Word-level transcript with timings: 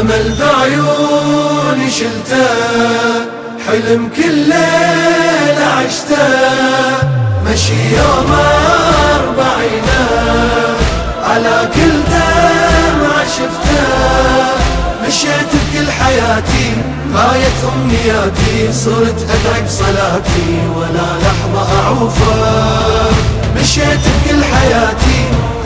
أمل 0.00 0.34
بعيوني 0.40 1.90
شلته 1.90 2.46
حلم 3.66 4.08
كل 4.16 4.34
ليلة 4.34 5.66
عشته 5.76 6.28
مشي 7.46 7.72
يوم 7.96 8.32
أربعينه 9.14 10.06
على 11.24 11.68
كل 11.74 11.92
دمعة 12.10 13.24
شفته 13.24 13.86
مشيت 15.06 15.50
بكل 15.52 15.90
حياتي 15.90 16.72
غاية 17.14 17.74
أمنياتي 17.74 18.72
صرت 18.72 19.26
أدرك 19.30 19.68
صلاتي 19.68 20.60
ولا 20.76 21.06
لحظة 21.22 21.80
أعوفه 21.84 23.10
مشيت 23.56 24.00
بكل 24.24 24.44
حياتي 24.44 25.05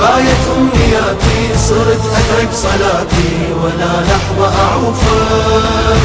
غاية 0.00 0.42
أمنياتي 0.58 1.58
صرت 1.68 2.00
أدرك 2.18 2.52
صلاتي 2.52 3.52
ولا 3.62 3.92
لحظة 4.08 4.52
أعوفه 4.62 5.98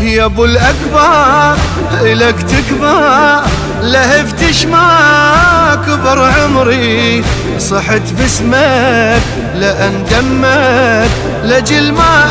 يا 0.00 0.24
أبو 0.24 0.44
الأكبر 0.44 1.56
الك 2.02 2.42
تكبر 2.42 3.40
لهفتش 3.82 4.66
ما 4.66 5.84
كبر 5.86 6.30
عمري. 6.30 7.24
صحت 7.58 8.02
باسمك 8.18 9.22
لأن 9.54 10.04
دمك 10.10 11.10
لجل 11.44 11.92
ما 11.92 12.24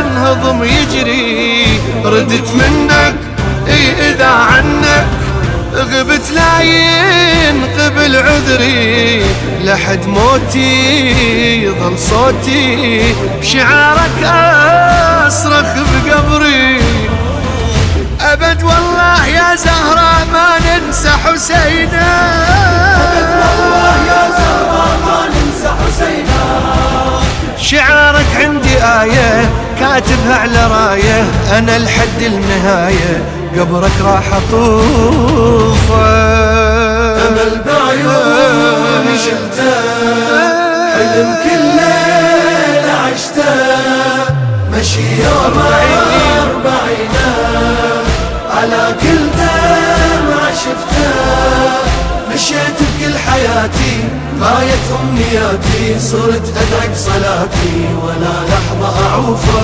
أنهضم 0.00 0.64
يجري. 0.64 1.66
ردت 2.04 2.48
منك 2.54 3.14
غبت 5.76 6.30
لا 6.30 6.60
ينقبل 6.60 8.16
عذري 8.16 9.22
لحد 9.64 10.06
موتي 10.06 11.62
يظل 11.62 11.98
صوتي 11.98 13.14
بشعارك 13.40 14.22
أصرخ 15.26 15.66
بقبري. 16.04 16.80
أبد 18.20 18.62
والله 18.62 19.26
يا 19.26 19.54
زهرة 19.54 20.26
ما 20.32 20.48
ننسى 20.58 21.10
حسينا. 21.10 22.08
أبد 22.94 23.30
والله 23.40 23.96
يا 24.08 24.30
زهرة 24.30 24.98
ما 25.06 25.28
ننسى 25.28 25.68
حسينا. 25.68 26.42
شعارك 27.58 28.26
عندي 28.36 28.76
آية 28.82 29.50
كاتبها 29.80 30.36
على 30.36 30.66
راية 30.66 31.24
أنا 31.58 31.78
لحد 31.78 32.22
النهاية. 32.22 33.35
قبرك 33.60 33.92
راح 34.04 34.34
أطوفه. 34.34 36.06
أمل 37.28 37.62
بعيوني 37.66 39.18
شلته 39.18 39.74
حلم 40.94 41.34
كل 41.44 41.64
ليلة 41.76 42.92
عشته. 42.92 43.54
مشي 44.72 45.22
يوم 45.22 45.56
أربعينه 46.42 47.34
على 48.56 48.94
كل 49.02 49.22
دمعة 49.38 50.52
شفته 50.54 51.10
مشيت 52.34 52.78
بكل 52.80 53.18
حياتي 53.18 53.96
غاية 54.40 54.86
أمنياتي 55.02 56.00
صرت 56.00 56.46
أدرك 56.56 56.92
صلاتي 56.96 57.88
ولا 58.04 58.34
لحظة 58.50 59.08
أعوفه. 59.10 59.62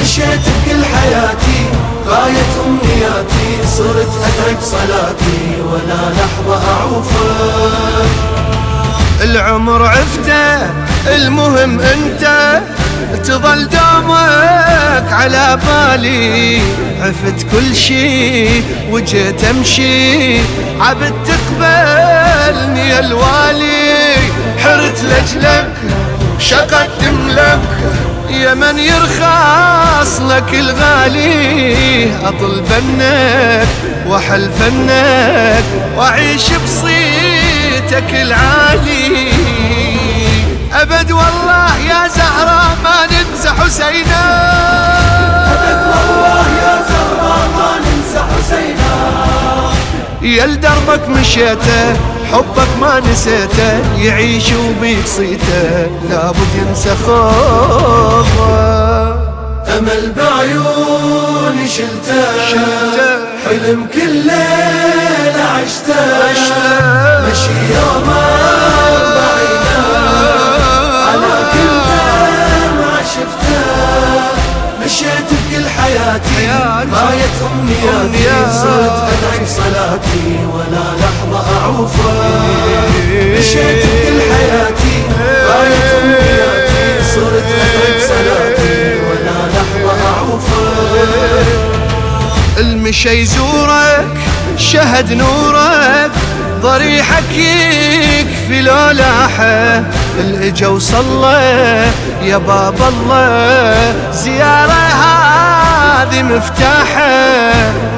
مشيت 0.00 0.40
بكل 0.46 0.84
حياتي 0.84 1.62
غاية 2.10 2.52
أمنياتي 2.66 3.66
صرت 3.76 4.12
أدرك 4.24 4.60
صلاتي 4.62 5.62
ولا 5.72 6.02
لحظة 6.10 6.70
أعوفه 6.72 8.04
العمر 9.24 9.86
عفته 9.86 10.60
المهم 11.16 11.80
أنت 11.80 12.24
تظل 13.24 13.68
دومك 13.68 15.12
على 15.12 15.58
بالي. 15.66 16.60
عفت 17.00 17.46
كل 17.52 17.76
شي 17.76 18.60
وجيت 18.90 19.44
أمشي. 19.44 20.38
عبد 20.80 21.14
تقبلني 21.26 22.98
الوالي. 22.98 24.14
حرت 24.58 25.02
لجلك 25.02 25.72
شقدم 26.38 27.28
لك 27.28 27.60
يا 28.30 28.54
من 28.54 28.78
يرخص 28.78 29.89
لك 30.00 30.54
الغالي 30.54 32.10
أطل 32.24 32.60
بنك 32.60 33.68
واحل 34.06 34.50
فنك 34.50 35.64
واعيش 35.96 36.52
بصيتك 36.52 38.14
العالي. 38.14 39.32
أبد 40.72 41.12
والله 41.12 41.76
يا 41.88 42.08
زهرة 42.08 42.76
ما 42.84 43.06
ننسى 43.06 43.50
حسينا. 43.50 44.24
أبد 45.52 45.86
والله 45.86 46.44
يا 46.62 46.82
زهرة 46.88 47.48
ما 47.56 47.70
ننسى 47.78 48.18
حسينا. 48.18 48.92
يا 50.22 50.46
لدربك 50.46 51.08
مشيته 51.08 51.96
حبك 52.32 52.68
ما 52.80 53.00
نسيته 53.00 53.78
يعيش 53.98 54.52
وبيك 54.52 55.06
صيته 55.06 55.86
لابد 56.10 56.54
ينسى 56.68 56.90
خوفه 57.06 59.09
امل 59.78 60.12
بعيوني 60.16 61.68
شلته 61.68 62.22
حلم 63.44 63.86
كل 63.94 64.12
ليلة 64.12 65.44
عشته 65.54 66.00
مشي 67.30 67.58
يوم 67.74 68.08
أربعينه 68.90 69.82
على 71.08 71.34
كل 71.52 71.76
دمعة 72.60 73.02
شفته 73.02 73.62
مشيت 74.84 75.28
بكل 75.30 75.68
حياتي. 75.68 76.46
غاية 76.92 77.38
أمنياتي. 77.52 78.52
صرت 78.52 78.96
أدرك 79.10 79.46
صلاتي. 79.46 80.28
ولا 80.54 80.84
لحظة 81.00 81.40
أعوفه 81.62 82.12
مشيت 83.38 83.84
المشي 92.90 93.20
يزورك 93.20 94.18
شهد 94.56 95.12
نورك 95.12 96.10
ضريحك 96.62 97.36
يكفي 97.36 98.62
لو 98.62 98.90
لاحه. 98.90 99.82
الإجا 100.20 100.66
وصلى 100.66 101.84
يا 102.22 102.36
باب 102.36 102.74
الله 102.82 103.94
زيارة 104.12 104.72
هذه 104.72 106.22
مفتاحة. 106.22 107.52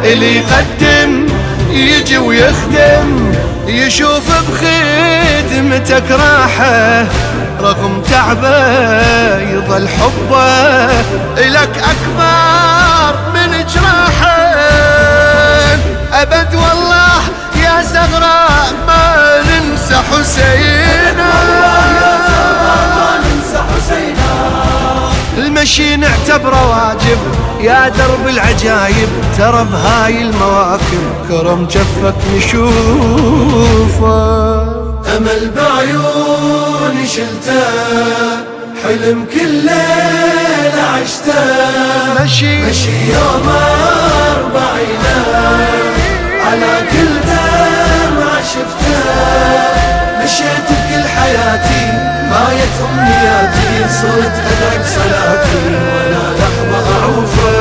اللي 0.05 0.37
يقدم 0.37 1.27
يجي 1.71 2.19
ويخدم 2.19 3.35
يشوف 3.67 4.29
بخدمتك 4.29 6.11
راحة. 6.11 7.07
رغم 7.61 8.03
تعبه 8.11 9.41
يظل 9.41 9.89
حبه 9.89 10.91
إلك 11.39 11.77
أكبر. 11.77 12.52
ننسى 23.23 23.59
حسينا. 23.75 24.33
المشي 25.39 25.97
نعتبره 25.97 26.71
واجب 26.71 27.19
يا 27.61 27.89
درب 27.89 28.29
العجايب 28.29 29.09
ترى 29.39 29.65
بهاي 29.65 30.23
المواكب 30.23 31.05
كرم 31.29 31.67
جفك 31.67 32.15
نشوفه. 32.37 34.13
أمل 35.17 35.51
بعيوني 35.57 37.07
شلته 37.07 37.65
حلم 38.83 39.27
كل 39.35 39.53
ليلة 39.53 40.83
عشته. 40.95 41.43
مشي. 42.25 42.55
مشي 42.63 42.97
يوم 43.13 43.49
أربعينه 44.37 45.17
على 46.47 46.73
كل 46.93 47.12
مشيت 50.33 50.65
بكل 50.71 51.09
حياتي 51.09 51.85
غاية 52.33 52.75
أمنياتي 52.91 53.89
صرت 53.89 54.33
أدرك 54.51 54.85
صلاتي 54.87 55.67
ولا 55.95 56.25
لحظة 56.39 57.01
أعوفه 57.01 57.53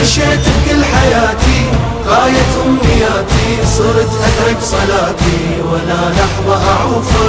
مشيت 0.00 0.40
بكل 0.40 0.84
حياتي 0.84 1.70
غاية 2.06 2.52
أمنياتي 2.66 3.66
صرت 3.76 4.10
أدرك 4.26 4.60
صلاتي 4.62 5.62
ولا 5.62 6.10
لحظة 6.10 6.70
أعوفه 6.72 7.28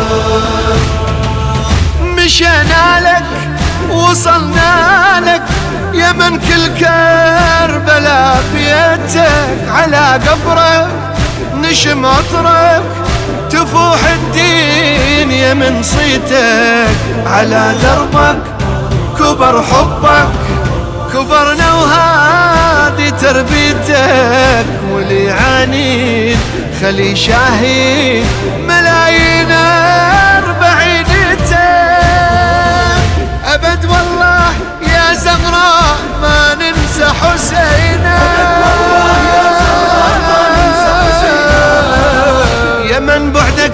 مشينا 2.02 3.00
لك 3.00 3.26
وصلنا 3.92 5.22
لك 5.26 5.44
يا 5.94 6.12
من 6.12 6.40
كل 6.40 6.68
كربلاء 6.80 8.44
بيتك 8.54 9.70
على 9.70 10.20
قبرك 10.28 10.88
نشم 11.54 12.06
عطرك. 12.06 13.07
تفوح 13.58 14.00
الدين 14.14 15.32
يا 15.32 15.54
من 15.54 15.84
صيتك 15.84 16.98
على 17.26 17.74
دربك 17.84 18.38
كبر 19.20 19.64
حبك 19.64 20.30
كبرنا 21.14 21.74
وهذه 21.74 23.10
تربيتك. 23.10 24.66
واللي 24.94 25.32
عنيد 25.32 26.38
خلي 26.82 27.16
شاهد 27.16 28.26
ملايين 28.68 29.07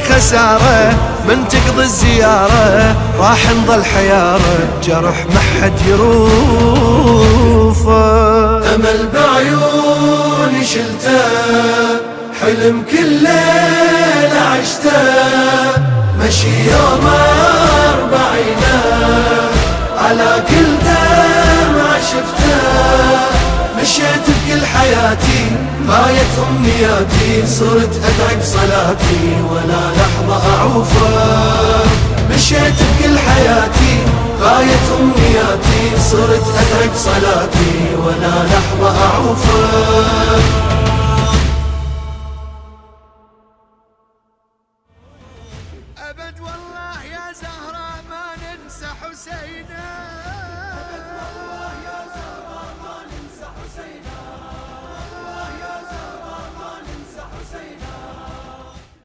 خسارة 0.10 0.94
من 1.28 1.48
تقضي 1.48 1.84
الزيارة 1.84 2.96
راح 3.20 3.40
نظل 3.52 3.86
حيارة 3.86 4.68
جرح 4.84 5.26
ما 5.34 5.40
حد 5.40 5.82
يروفه. 5.88 7.24
أمل 8.76 9.10
بعيوني 9.14 10.66
شلته 10.66 11.24
حلم 12.42 12.84
كل 12.92 13.10
ليلة 13.10 14.40
عشته. 14.52 15.02
مشي 16.20 16.54
يوم 16.72 17.06
أربعينه 17.94 18.78
على 19.98 20.32
كل 20.50 20.73
غاية 25.88 26.48
أمنياتي 26.50 27.48
صرت 27.48 28.02
أدعي 28.06 28.36
بصلاتي 28.40 29.42
ولا 29.52 29.92
لحظة 29.98 30.56
أعوفه 30.56 31.84
مشيت 32.30 32.74
بكل 32.74 33.20
حياتي 33.20 33.98
غاية 34.42 34.86
أمنياتي 35.00 36.00
صرت 36.12 36.46
أدعي 36.48 36.90
بصلاتي 36.90 37.96
ولا 38.06 38.44
لحظة 38.46 39.04
أعوفه 39.06 39.64
أبد 45.98 46.40
والله 46.40 47.04
يا 47.04 47.34
زهرة 47.42 47.90
ما 48.10 48.26
ننسى 48.42 48.88
حسينا. 49.02 50.13